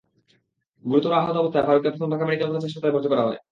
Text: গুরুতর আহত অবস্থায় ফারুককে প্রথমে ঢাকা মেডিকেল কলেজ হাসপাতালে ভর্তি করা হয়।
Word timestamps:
গুরুতর 0.83 1.13
আহত 1.19 1.35
অবস্থায় 1.37 1.65
ফারুককে 1.67 1.89
প্রথমে 1.91 2.11
ঢাকা 2.13 2.25
মেডিকেল 2.27 2.47
কলেজ 2.49 2.63
হাসপাতালে 2.65 2.93
ভর্তি 2.95 3.09
করা 3.11 3.25
হয়। 3.27 3.39